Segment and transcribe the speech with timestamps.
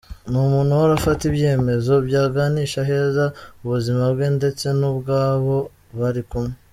[0.29, 3.25] Ni umuntu uhora afata ibyemezo byaganisha aheza
[3.63, 5.55] ubuzima bwe detse n’ubwabo
[5.99, 6.55] bari kumwe.